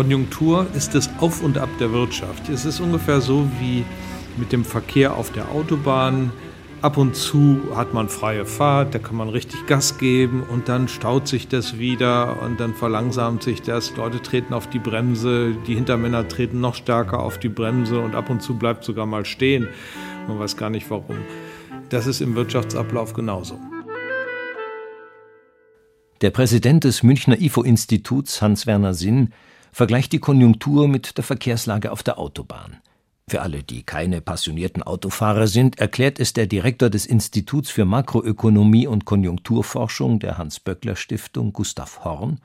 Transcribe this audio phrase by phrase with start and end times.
[0.00, 2.48] Konjunktur ist das Auf und Ab der Wirtschaft.
[2.48, 3.84] Es ist ungefähr so wie
[4.38, 6.32] mit dem Verkehr auf der Autobahn.
[6.80, 10.88] Ab und zu hat man freie Fahrt, da kann man richtig Gas geben und dann
[10.88, 13.94] staut sich das wieder und dann verlangsamt sich das.
[13.94, 18.30] Leute treten auf die Bremse, die Hintermänner treten noch stärker auf die Bremse und ab
[18.30, 19.68] und zu bleibt sogar mal stehen.
[20.26, 21.18] Man weiß gar nicht warum.
[21.90, 23.60] Das ist im Wirtschaftsablauf genauso.
[26.22, 29.34] Der Präsident des Münchner IFO-Instituts, Hans-Werner Sinn,
[29.72, 32.78] vergleicht die Konjunktur mit der Verkehrslage auf der Autobahn.
[33.30, 38.88] Für alle, die keine passionierten Autofahrer sind, erklärt es der Direktor des Instituts für Makroökonomie
[38.88, 42.40] und Konjunkturforschung der Hans-Böckler-Stiftung, Gustav Horn,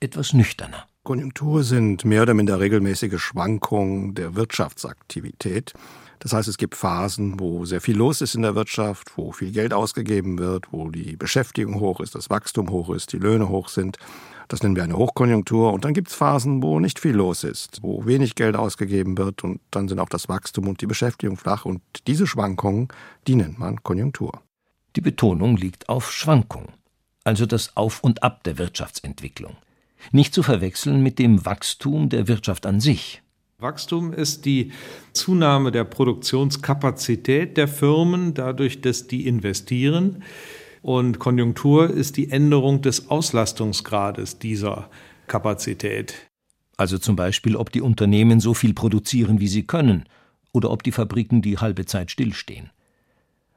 [0.00, 0.86] etwas nüchterner.
[1.02, 5.74] Konjunktur sind mehr oder minder regelmäßige Schwankungen der Wirtschaftsaktivität.
[6.20, 9.52] Das heißt, es gibt Phasen, wo sehr viel los ist in der Wirtschaft, wo viel
[9.52, 13.68] Geld ausgegeben wird, wo die Beschäftigung hoch ist, das Wachstum hoch ist, die Löhne hoch
[13.68, 13.98] sind.
[14.50, 15.72] Das nennen wir eine Hochkonjunktur.
[15.72, 19.44] Und dann gibt es Phasen, wo nicht viel los ist, wo wenig Geld ausgegeben wird
[19.44, 21.64] und dann sind auch das Wachstum und die Beschäftigung flach.
[21.64, 22.88] Und diese Schwankungen,
[23.28, 24.42] die nennt man Konjunktur.
[24.96, 26.66] Die Betonung liegt auf Schwankung,
[27.22, 29.56] also das Auf und Ab der Wirtschaftsentwicklung.
[30.10, 33.22] Nicht zu verwechseln mit dem Wachstum der Wirtschaft an sich.
[33.58, 34.72] Wachstum ist die
[35.12, 40.24] Zunahme der Produktionskapazität der Firmen dadurch, dass die investieren.
[40.82, 44.88] Und Konjunktur ist die Änderung des Auslastungsgrades dieser
[45.26, 46.14] Kapazität.
[46.76, 50.04] Also zum Beispiel, ob die Unternehmen so viel produzieren, wie sie können,
[50.52, 52.70] oder ob die Fabriken die halbe Zeit stillstehen.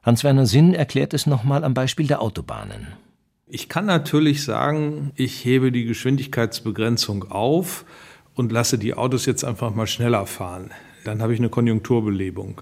[0.02, 2.88] Hans-Werner Sinn erklärt es nochmal am Beispiel der Autobahnen.
[3.46, 7.84] Ich kann natürlich sagen, ich hebe die Geschwindigkeitsbegrenzung auf
[8.34, 10.70] und lasse die Autos jetzt einfach mal schneller fahren.
[11.04, 12.60] Dann habe ich eine Konjunkturbelebung.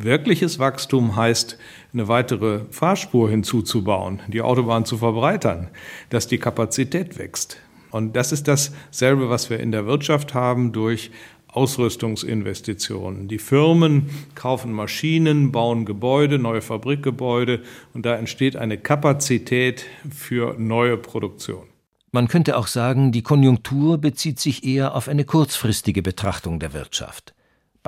[0.00, 1.58] Wirkliches Wachstum heißt,
[1.92, 5.70] eine weitere Fahrspur hinzuzubauen, die Autobahn zu verbreitern,
[6.08, 7.56] dass die Kapazität wächst.
[7.90, 11.10] Und das ist dasselbe, was wir in der Wirtschaft haben durch
[11.48, 13.26] Ausrüstungsinvestitionen.
[13.26, 19.84] Die Firmen kaufen Maschinen, bauen Gebäude, neue Fabrikgebäude und da entsteht eine Kapazität
[20.14, 21.66] für neue Produktion.
[22.12, 27.34] Man könnte auch sagen, die Konjunktur bezieht sich eher auf eine kurzfristige Betrachtung der Wirtschaft.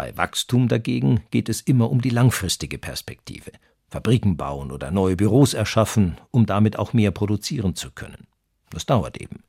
[0.00, 3.52] Bei Wachstum dagegen geht es immer um die langfristige Perspektive.
[3.90, 8.26] Fabriken bauen oder neue Büros erschaffen, um damit auch mehr produzieren zu können.
[8.70, 9.42] Das dauert eben.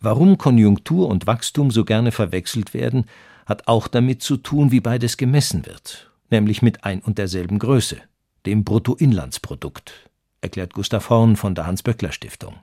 [0.00, 3.04] Warum Konjunktur und Wachstum so gerne verwechselt werden,
[3.46, 7.98] hat auch damit zu tun, wie beides gemessen wird, nämlich mit ein und derselben Größe,
[8.46, 12.56] dem Bruttoinlandsprodukt, erklärt Gustav Horn von der Hans-Böckler-Stiftung.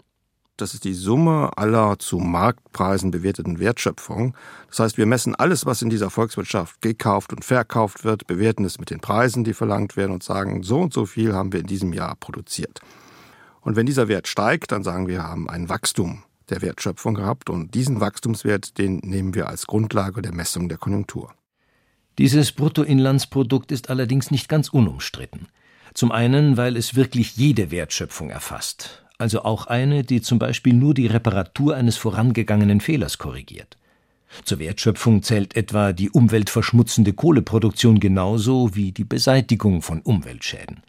[0.58, 4.36] Das ist die Summe aller zu Marktpreisen bewerteten Wertschöpfung.
[4.69, 8.78] Das heißt, wir messen alles, was in dieser Volkswirtschaft gekauft und verkauft wird, bewerten es
[8.78, 11.66] mit den Preisen, die verlangt werden und sagen, so und so viel haben wir in
[11.66, 12.81] diesem Jahr produziert.
[13.62, 17.74] Und wenn dieser Wert steigt, dann sagen wir, haben ein Wachstum der Wertschöpfung gehabt und
[17.74, 21.34] diesen Wachstumswert, den nehmen wir als Grundlage der Messung der Konjunktur.
[22.20, 25.47] Dieses Bruttoinlandsprodukt ist allerdings nicht ganz unumstritten.
[25.96, 30.94] Zum einen, weil es wirklich jede Wertschöpfung erfasst, also auch eine, die zum Beispiel nur
[30.94, 33.78] die Reparatur eines vorangegangenen Fehlers korrigiert.
[34.44, 40.81] Zur Wertschöpfung zählt etwa die umweltverschmutzende Kohleproduktion genauso wie die Beseitigung von Umweltschäden.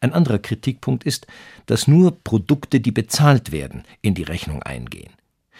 [0.00, 1.26] Ein anderer Kritikpunkt ist,
[1.66, 5.12] dass nur Produkte, die bezahlt werden, in die Rechnung eingehen.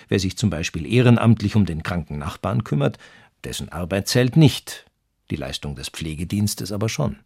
[0.09, 2.99] Wer sich zum Beispiel ehrenamtlich um den kranken Nachbarn kümmert,
[3.44, 4.87] dessen Arbeit zählt nicht,
[5.31, 7.16] die Leistung des Pflegedienstes aber schon.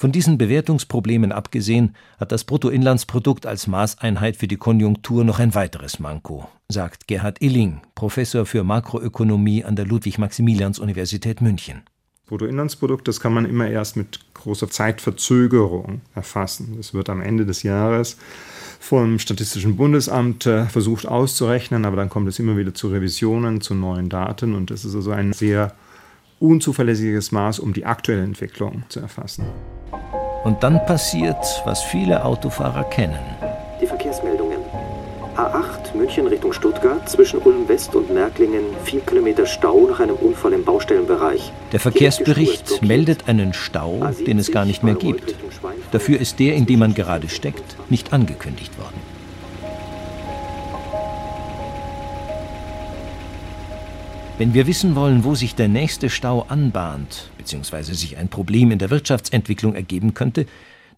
[0.00, 5.98] Von diesen Bewertungsproblemen abgesehen hat das Bruttoinlandsprodukt als Maßeinheit für die Konjunktur noch ein weiteres
[5.98, 11.82] Manko, sagt Gerhard Illing, Professor für Makroökonomie an der Ludwig-Maximilians-Universität München.
[12.28, 16.74] Bruttoinlandsprodukt, das kann man immer erst mit großer Zeitverzögerung erfassen.
[16.76, 18.18] Das wird am Ende des Jahres
[18.78, 23.74] vom Statistischen Bundesamt äh, versucht auszurechnen, aber dann kommt es immer wieder zu Revisionen, zu
[23.74, 25.74] neuen Daten und es ist also ein sehr
[26.40, 29.44] unzuverlässiges Maß, um die aktuelle Entwicklung zu erfassen.
[30.44, 33.18] Und dann passiert, was viele Autofahrer kennen.
[33.80, 34.58] Die Verkehrsmeldungen.
[35.36, 40.52] A8 München Richtung Stuttgart zwischen Ulm West und Merklingen 4 Kilometer Stau nach einem Unfall
[40.52, 41.52] im Baustellenbereich.
[41.70, 45.36] Der Verkehrsbericht meldet einen Stau, den es gar nicht mehr gibt.
[45.92, 48.97] Dafür ist der, in dem man gerade steckt, nicht angekündigt worden.
[54.38, 58.78] Wenn wir wissen wollen, wo sich der nächste Stau anbahnt, beziehungsweise sich ein Problem in
[58.78, 60.46] der Wirtschaftsentwicklung ergeben könnte,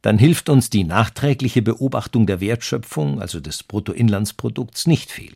[0.02, 5.32] dann hilft uns die nachträgliche Beobachtung der Wertschöpfung, also des Bruttoinlandsprodukts, nicht viel.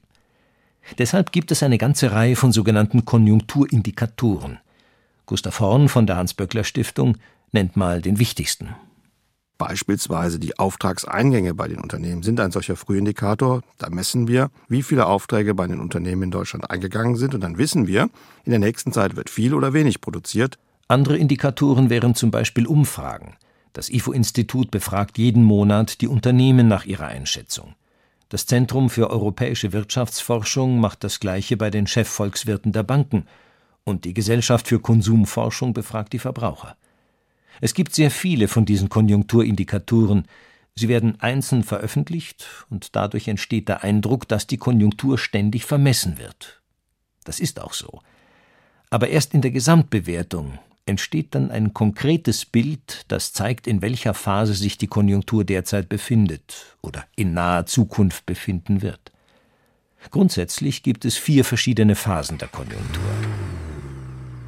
[0.99, 4.59] Deshalb gibt es eine ganze Reihe von sogenannten Konjunkturindikatoren.
[5.25, 7.17] Gustav Horn von der Hans-Böckler Stiftung
[7.53, 8.69] nennt mal den wichtigsten.
[9.66, 13.62] Beispielsweise die Auftragseingänge bei den Unternehmen sind ein solcher Frühindikator.
[13.78, 17.56] Da messen wir, wie viele Aufträge bei den Unternehmen in Deutschland eingegangen sind und dann
[17.56, 18.11] wissen wir,
[18.44, 20.58] in der nächsten Zeit wird viel oder wenig produziert.
[20.87, 23.37] Andere Indikatoren wären zum Beispiel Umfragen.
[23.72, 27.75] Das IFO-Institut befragt jeden Monat die Unternehmen nach ihrer Einschätzung.
[28.28, 33.25] Das Zentrum für europäische Wirtschaftsforschung macht das Gleiche bei den Chefvolkswirten der Banken.
[33.82, 36.76] Und die Gesellschaft für Konsumforschung befragt die Verbraucher.
[37.61, 40.27] Es gibt sehr viele von diesen Konjunkturindikatoren.
[40.75, 46.61] Sie werden einzeln veröffentlicht und dadurch entsteht der Eindruck, dass die Konjunktur ständig vermessen wird.
[47.25, 48.01] Das ist auch so.
[48.91, 54.55] Aber erst in der Gesamtbewertung entsteht dann ein konkretes Bild, das zeigt, in welcher Phase
[54.55, 59.12] sich die Konjunktur derzeit befindet oder in naher Zukunft befinden wird.
[60.11, 63.03] Grundsätzlich gibt es vier verschiedene Phasen der Konjunktur.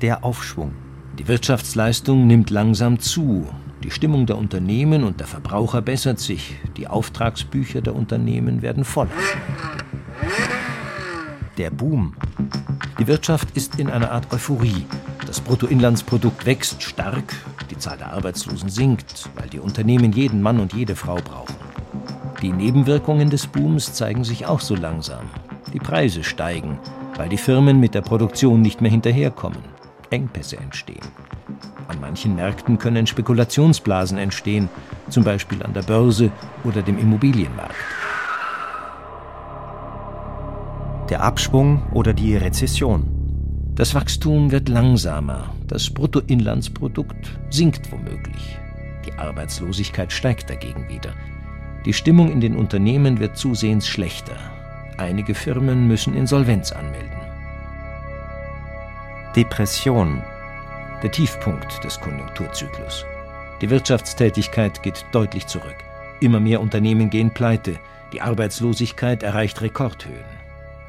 [0.02, 0.86] Der Aufschwung.
[1.18, 3.46] Die Wirtschaftsleistung nimmt langsam zu.
[3.82, 6.56] Die Stimmung der Unternehmen und der Verbraucher bessert sich.
[6.76, 9.10] Die Auftragsbücher der Unternehmen werden voller.
[11.56, 12.14] Der Boom.
[12.98, 14.84] Die Wirtschaft ist in einer Art Euphorie.
[15.26, 17.34] Das Bruttoinlandsprodukt wächst stark,
[17.70, 21.56] die Zahl der Arbeitslosen sinkt, weil die Unternehmen jeden Mann und jede Frau brauchen.
[22.42, 25.24] Die Nebenwirkungen des Booms zeigen sich auch so langsam.
[25.72, 26.78] Die Preise steigen,
[27.16, 29.75] weil die Firmen mit der Produktion nicht mehr hinterherkommen.
[30.11, 31.06] Engpässe entstehen.
[31.88, 34.69] An manchen Märkten können Spekulationsblasen entstehen,
[35.08, 36.31] zum Beispiel an der Börse
[36.64, 37.75] oder dem Immobilienmarkt.
[41.11, 43.06] Der Abschwung oder die Rezession.
[43.76, 48.59] Das Wachstum wird langsamer, das Bruttoinlandsprodukt sinkt womöglich.
[49.06, 51.12] Die Arbeitslosigkeit steigt dagegen wieder.
[51.85, 54.37] Die Stimmung in den Unternehmen wird zusehends schlechter.
[54.99, 57.15] Einige Firmen müssen Insolvenz anmelden.
[59.37, 60.23] Depression,
[61.03, 63.05] der Tiefpunkt des Konjunkturzyklus.
[63.61, 65.77] Die Wirtschaftstätigkeit geht deutlich zurück.
[66.21, 67.79] Immer mehr Unternehmen gehen pleite.
[68.15, 70.25] Die Arbeitslosigkeit erreicht Rekordhöhen.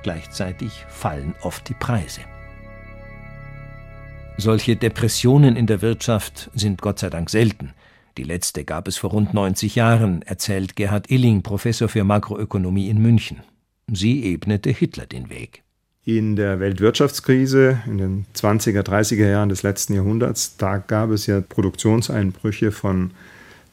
[0.01, 2.21] Gleichzeitig fallen oft die Preise.
[4.37, 7.73] Solche Depressionen in der Wirtschaft sind Gott sei Dank selten.
[8.17, 13.01] Die letzte gab es vor rund 90 Jahren, erzählt Gerhard Illing, Professor für Makroökonomie in
[13.01, 13.41] München.
[13.91, 15.65] Sie ebnete Hitler den Weg
[16.07, 21.41] in der Weltwirtschaftskrise in den 20er, 30er Jahren des letzten Jahrhunderts, da gab es ja
[21.41, 23.11] Produktionseinbrüche von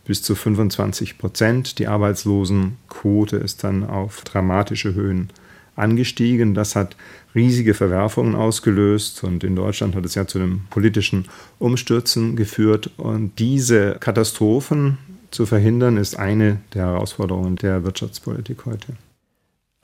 [0.05, 1.79] bis zu 25 Prozent.
[1.79, 5.31] Die Arbeitslosenquote ist dann auf dramatische Höhen
[5.77, 6.55] angestiegen.
[6.55, 6.97] Das hat
[7.37, 11.27] riesige Verwerfungen ausgelöst und in Deutschland hat es ja zu einem politischen
[11.61, 12.91] Umstürzen geführt.
[12.97, 14.99] Und diese Katastrophen
[15.31, 18.95] zu verhindern, ist eine der Herausforderungen der Wirtschaftspolitik heute.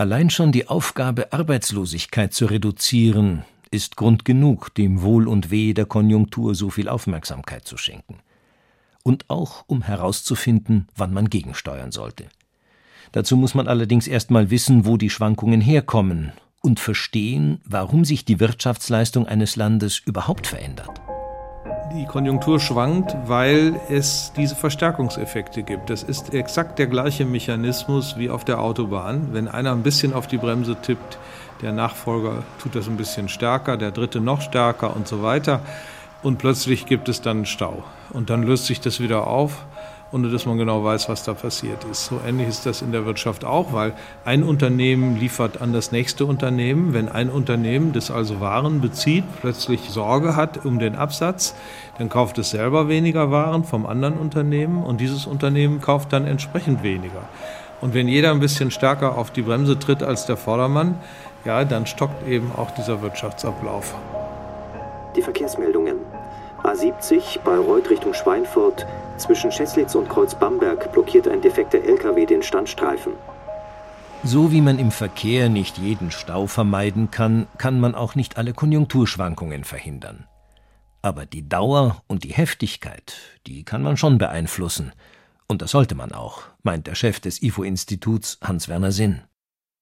[0.00, 5.85] Allein schon die Aufgabe, Arbeitslosigkeit zu reduzieren, ist Grund genug, dem Wohl und Weh der
[5.85, 8.17] Konjunktur so viel Aufmerksamkeit zu schenken.
[9.02, 12.31] Und auch, um herauszufinden, wann man gegensteuern sollte.
[13.13, 16.32] Dazu muss man allerdings erst mal wissen, wo die Schwankungen herkommen
[16.63, 20.98] und verstehen, warum sich die Wirtschaftsleistung eines Landes überhaupt verändert.
[21.93, 25.91] Die Konjunktur schwankt, weil es diese Verstärkungseffekte gibt.
[25.91, 29.31] Das ist exakt der gleiche Mechanismus wie auf der Autobahn.
[29.32, 31.19] Wenn einer ein bisschen auf die Bremse tippt,
[31.63, 35.63] der Nachfolger tut das ein bisschen stärker, der dritte noch stärker und so weiter.
[36.23, 37.82] Und plötzlich gibt es dann einen Stau.
[38.11, 39.65] Und dann löst sich das wieder auf
[40.12, 42.06] ohne dass man genau weiß, was da passiert ist.
[42.06, 46.26] So ähnlich ist das in der Wirtschaft auch, weil ein Unternehmen liefert an das nächste
[46.26, 46.93] Unternehmen.
[46.93, 51.55] Wenn ein Unternehmen, das also Waren bezieht, plötzlich Sorge hat um den Absatz,
[51.98, 56.82] dann kauft es selber weniger Waren vom anderen Unternehmen und dieses Unternehmen kauft dann entsprechend
[56.82, 57.29] weniger.
[57.81, 60.96] Und wenn jeder ein bisschen stärker auf die Bremse tritt als der Vordermann,
[61.44, 63.94] ja, dann stockt eben auch dieser Wirtschaftsablauf.
[65.17, 65.96] Die Verkehrsmeldungen.
[66.62, 68.86] A70 Bayreuth Richtung Schweinfurt
[69.20, 73.12] zwischen Scheslitz und Kreuz Bamberg blockiert ein defekter LKW den Standstreifen.
[74.22, 78.53] So wie man im Verkehr nicht jeden Stau vermeiden kann, kann man auch nicht alle
[78.53, 80.27] Konjunkturschwankungen verhindern.
[81.00, 83.15] Aber die Dauer und die Heftigkeit,
[83.46, 84.93] die kann man schon beeinflussen.
[85.48, 89.22] Und das sollte man auch, meint der Chef des IFO-Instituts Hans-Werner Sinn.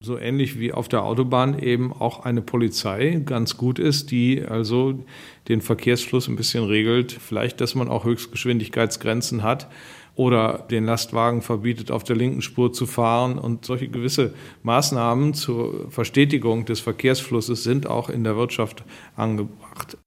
[0.01, 5.05] So ähnlich wie auf der Autobahn eben auch eine Polizei ganz gut ist, die also
[5.49, 7.11] den Verkehrsfluss ein bisschen regelt.
[7.11, 9.69] Vielleicht, dass man auch Höchstgeschwindigkeitsgrenzen hat
[10.15, 13.41] oder den Lastwagen verbietet, auf der linken Spur zu fahren.
[13.41, 18.85] Und solche gewisse Maßnahmen zur Verstetigung des Verkehrsflusses sind auch in der Wirtschaft
[19.17, 19.99] angebracht.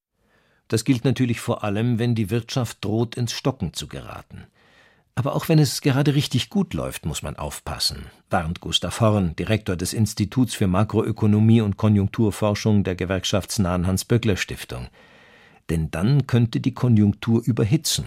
[0.70, 4.46] Das gilt natürlich vor allem, wenn die Wirtschaft droht, ins Stocken zu geraten.
[5.16, 9.76] Aber auch wenn es gerade richtig gut läuft, muss man aufpassen, warnt Gustav Horn, Direktor
[9.76, 14.88] des Instituts für Makroökonomie und Konjunkturforschung der gewerkschaftsnahen Hans-Böckler-Stiftung.
[15.70, 18.06] Denn dann könnte die Konjunktur überhitzen,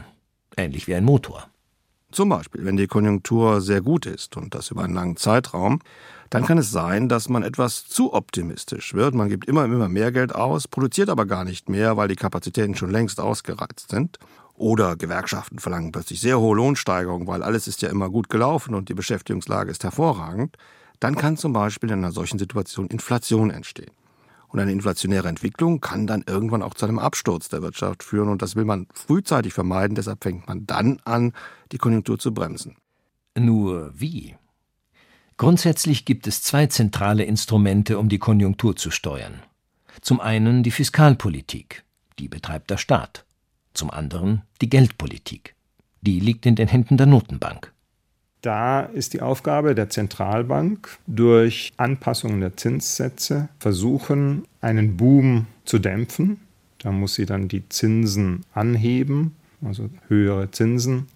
[0.56, 1.48] ähnlich wie ein Motor.
[2.10, 5.80] Zum Beispiel, wenn die Konjunktur sehr gut ist und das über einen langen Zeitraum,
[6.30, 9.14] dann kann es sein, dass man etwas zu optimistisch wird.
[9.14, 12.76] Man gibt immer, immer mehr Geld aus, produziert aber gar nicht mehr, weil die Kapazitäten
[12.76, 14.18] schon längst ausgereizt sind.
[14.56, 18.88] Oder Gewerkschaften verlangen plötzlich sehr hohe Lohnsteigerungen, weil alles ist ja immer gut gelaufen und
[18.88, 20.56] die Beschäftigungslage ist hervorragend.
[21.00, 23.90] Dann kann zum Beispiel in einer solchen Situation Inflation entstehen.
[24.48, 28.28] Und eine inflationäre Entwicklung kann dann irgendwann auch zu einem Absturz der Wirtschaft führen.
[28.28, 29.96] Und das will man frühzeitig vermeiden.
[29.96, 31.32] Deshalb fängt man dann an,
[31.72, 32.76] die Konjunktur zu bremsen.
[33.36, 34.36] Nur wie?
[35.36, 39.42] Grundsätzlich gibt es zwei zentrale Instrumente, um die Konjunktur zu steuern.
[40.00, 41.82] Zum einen die Fiskalpolitik,
[42.20, 43.24] die betreibt der Staat.
[43.74, 45.54] Zum anderen die Geldpolitik.
[46.00, 47.72] Die liegt in den Händen der Notenbank.
[48.40, 56.40] Da ist die Aufgabe der Zentralbank, durch Anpassungen der Zinssätze versuchen, einen Boom zu dämpfen.
[56.78, 61.06] Da muss sie dann die Zinsen anheben, also höhere Zinsen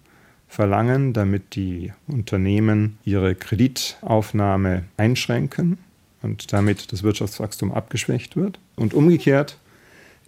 [0.47, 5.77] verlangen, damit die Unternehmen ihre Kreditaufnahme einschränken
[6.23, 8.59] und damit das Wirtschaftswachstum abgeschwächt wird.
[8.75, 9.59] Und umgekehrt,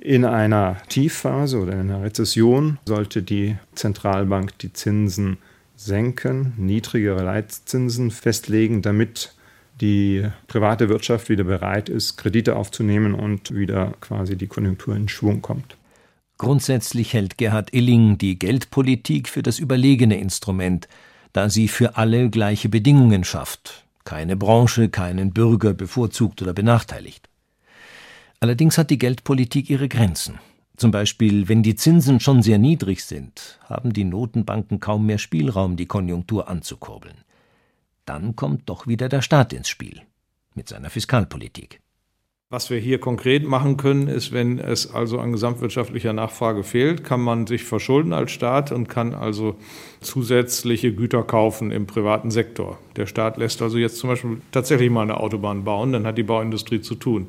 [0.01, 5.37] in einer Tiefphase oder in einer Rezession sollte die Zentralbank die Zinsen
[5.75, 9.33] senken, niedrigere Leitzinsen festlegen, damit
[9.79, 15.41] die private Wirtschaft wieder bereit ist, Kredite aufzunehmen und wieder quasi die Konjunktur in Schwung
[15.41, 15.77] kommt.
[16.37, 20.87] Grundsätzlich hält Gerhard Illing die Geldpolitik für das überlegene Instrument,
[21.33, 27.30] da sie für alle gleiche Bedingungen schafft, keine Branche, keinen Bürger bevorzugt oder benachteiligt.
[28.43, 30.39] Allerdings hat die Geldpolitik ihre Grenzen.
[30.75, 35.77] Zum Beispiel, wenn die Zinsen schon sehr niedrig sind, haben die Notenbanken kaum mehr Spielraum,
[35.77, 37.23] die Konjunktur anzukurbeln.
[38.05, 40.01] Dann kommt doch wieder der Staat ins Spiel
[40.55, 41.81] mit seiner Fiskalpolitik.
[42.49, 47.21] Was wir hier konkret machen können, ist, wenn es also an gesamtwirtschaftlicher Nachfrage fehlt, kann
[47.21, 49.55] man sich verschulden als Staat und kann also
[50.01, 52.79] zusätzliche Güter kaufen im privaten Sektor.
[52.95, 56.23] Der Staat lässt also jetzt zum Beispiel tatsächlich mal eine Autobahn bauen, dann hat die
[56.23, 57.27] Bauindustrie zu tun.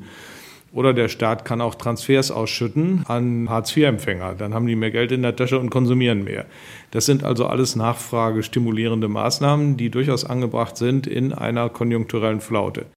[0.73, 4.33] Oder der Staat kann auch Transfers ausschütten an Hartz-IV-Empfänger.
[4.33, 6.47] Dann haben die mehr Geld in der Tasche und konsumieren mehr.
[6.89, 12.87] Das sind also alles nachfragestimulierende Maßnahmen, die durchaus angebracht sind in einer konjunkturellen Flaute.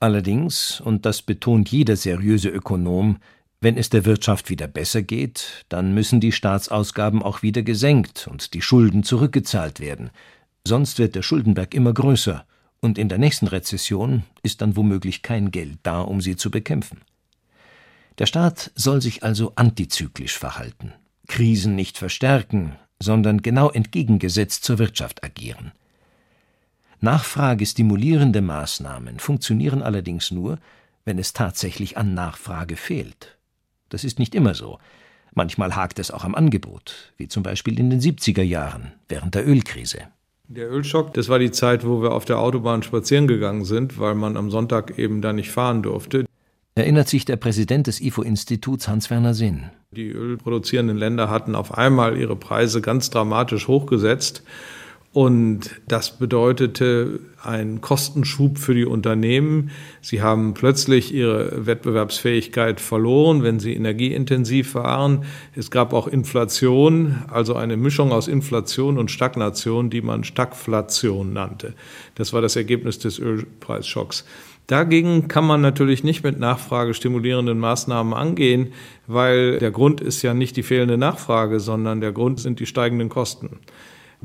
[0.00, 3.18] Allerdings, und das betont jeder seriöse Ökonom,
[3.60, 8.54] wenn es der Wirtschaft wieder besser geht, dann müssen die Staatsausgaben auch wieder gesenkt und
[8.54, 10.10] die Schulden zurückgezahlt werden.
[10.66, 12.46] Sonst wird der Schuldenberg immer größer
[12.86, 17.02] und in der nächsten Rezession ist dann womöglich kein Geld da, um sie zu bekämpfen.
[18.18, 20.92] Der Staat soll sich also antizyklisch verhalten,
[21.26, 25.72] Krisen nicht verstärken, sondern genau entgegengesetzt zur Wirtschaft agieren.
[27.00, 30.58] Nachfragestimulierende Maßnahmen funktionieren allerdings nur,
[31.04, 33.36] wenn es tatsächlich an Nachfrage fehlt.
[33.88, 34.78] Das ist nicht immer so.
[35.34, 39.46] Manchmal hakt es auch am Angebot, wie zum Beispiel in den 70er Jahren während der
[39.46, 40.08] Ölkrise.
[40.48, 44.14] Der Ölschock, das war die Zeit, wo wir auf der Autobahn spazieren gegangen sind, weil
[44.14, 46.24] man am Sonntag eben da nicht fahren durfte.
[46.76, 49.70] Erinnert sich der Präsident des IFO-Instituts Hans-Werner Sinn.
[49.90, 54.42] Die ölproduzierenden Länder hatten auf einmal ihre Preise ganz dramatisch hochgesetzt
[55.16, 59.70] und das bedeutete einen Kostenschub für die Unternehmen.
[60.02, 65.24] Sie haben plötzlich ihre Wettbewerbsfähigkeit verloren, wenn sie energieintensiv waren.
[65.54, 71.72] Es gab auch Inflation, also eine Mischung aus Inflation und Stagnation, die man Stagflation nannte.
[72.16, 74.26] Das war das Ergebnis des Ölpreisschocks.
[74.66, 78.74] Dagegen kann man natürlich nicht mit nachfragestimulierenden Maßnahmen angehen,
[79.06, 83.08] weil der Grund ist ja nicht die fehlende Nachfrage, sondern der Grund sind die steigenden
[83.08, 83.60] Kosten.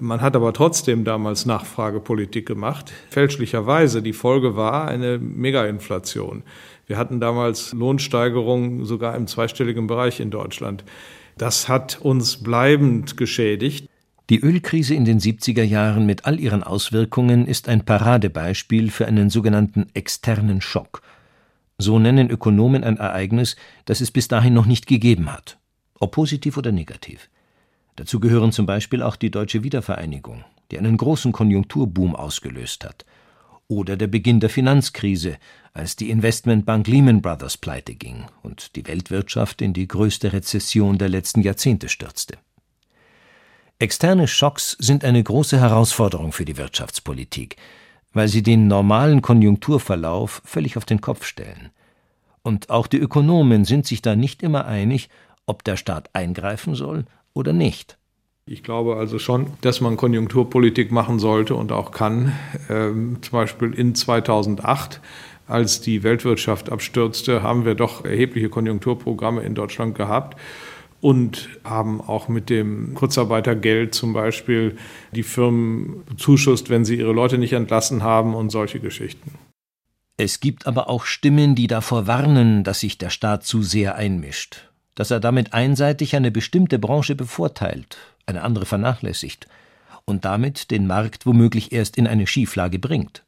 [0.02, 2.92] Man hat aber trotzdem damals Nachfragepolitik gemacht.
[3.12, 4.02] Fälschlicherweise.
[4.02, 6.42] Die Folge war eine Megainflation.
[6.88, 10.84] Wir hatten damals Lohnsteigerungen sogar im zweistelligen Bereich in Deutschland.
[11.38, 13.88] Das hat uns bleibend geschädigt.
[14.32, 19.30] Die Ölkrise in den 70er Jahren mit all ihren Auswirkungen ist ein Paradebeispiel für einen
[19.30, 21.04] sogenannten externen Schock.
[21.78, 23.56] So nennen Ökonomen ein Ereignis,
[23.86, 25.60] das es bis dahin noch nicht gegeben hat,
[26.00, 27.30] ob positiv oder negativ.
[28.02, 33.06] Dazu gehören zum Beispiel auch die deutsche Wiedervereinigung, die einen großen Konjunkturboom ausgelöst hat,
[33.68, 35.38] oder der Beginn der Finanzkrise,
[35.74, 41.10] als die Investmentbank Lehman Brothers pleite ging und die Weltwirtschaft in die größte Rezession der
[41.10, 42.40] letzten Jahrzehnte stürzte.
[43.78, 47.58] Externe Schocks sind eine große Herausforderung für die Wirtschaftspolitik,
[48.14, 51.70] weil sie den normalen Konjunkturverlauf völlig auf den Kopf stellen.
[52.42, 55.10] Und auch die Ökonomen sind sich da nicht immer einig,
[55.46, 57.98] ob der Staat eingreifen soll oder nicht.
[58.46, 62.34] Ich glaube also schon, dass man Konjunkturpolitik machen sollte und auch kann.
[62.70, 65.00] Ähm, zum Beispiel in 2008
[65.48, 70.40] als die Weltwirtschaft abstürzte, haben wir doch erhebliche Konjunkturprogramme in Deutschland gehabt
[71.02, 74.78] und haben auch mit dem Kurzarbeitergeld zum Beispiel
[75.14, 79.34] die Firmen bezuschusst, wenn sie ihre Leute nicht entlassen haben und solche Geschichten.
[80.18, 84.71] Es gibt aber auch Stimmen, die davor warnen, dass sich der Staat zu sehr einmischt,
[84.96, 89.48] dass er damit einseitig eine bestimmte Branche bevorteilt, eine andere vernachlässigt
[90.06, 93.24] und damit den Markt womöglich erst in eine Schieflage bringt.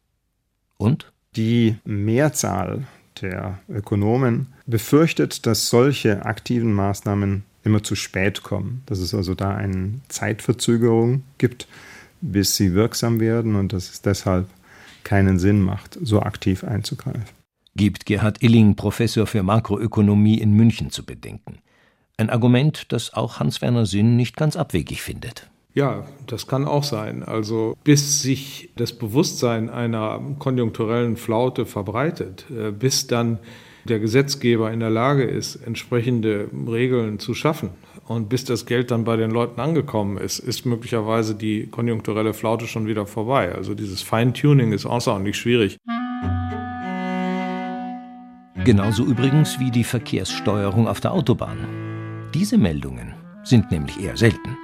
[0.78, 1.12] Und?
[1.36, 2.84] Die Mehrzahl
[3.22, 9.56] der Ökonomen befürchtet, dass solche aktiven Maßnahmen immer zu spät kommen, dass es also da
[9.56, 11.68] eine Zeitverzögerung gibt,
[12.22, 14.48] bis sie wirksam werden und dass es deshalb
[15.04, 17.43] keinen Sinn macht, so aktiv einzugreifen.
[17.76, 21.60] Gibt Gerhard Illing, Professor für Makroökonomie in München, zu bedenken.
[22.18, 25.50] Ein Argument, das auch Hans-Werner Sinn nicht ganz abwegig findet.
[25.74, 27.24] Ja, das kann auch sein.
[27.24, 33.40] Also bis sich das Bewusstsein einer konjunkturellen Flaute verbreitet, äh, bis dann
[33.86, 37.72] der Gesetzgeber in der Lage ist, entsprechende Regeln zu schaffen
[38.08, 42.68] und bis das Geld dann bei den Leuten angekommen ist, ist möglicherweise die konjunkturelle Flaute
[42.68, 43.54] schon wieder vorbei.
[43.54, 45.78] Also dieses Feintuning ist außerordentlich schwierig.
[48.66, 52.30] Genauso übrigens wie die Verkehrssteuerung auf der Autobahn.
[52.34, 54.58] Diese Meldungen sind nämlich eher selten.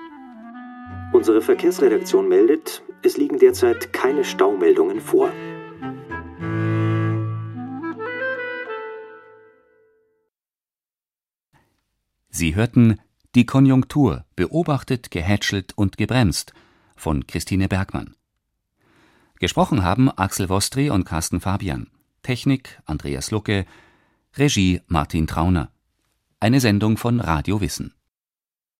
[1.11, 5.33] Unsere Verkehrsredaktion meldet, es liegen derzeit keine Staumeldungen vor.
[12.29, 13.01] Sie hörten
[13.35, 16.53] Die Konjunktur beobachtet, gehätschelt und gebremst
[16.95, 18.15] von Christine Bergmann.
[19.41, 21.87] Gesprochen haben Axel Wostri und Carsten Fabian.
[22.23, 23.65] Technik Andreas Lucke.
[24.37, 25.71] Regie Martin Trauner.
[26.39, 27.95] Eine Sendung von Radio Wissen.